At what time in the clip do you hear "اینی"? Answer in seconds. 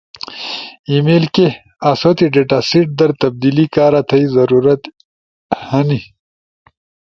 5.67-5.99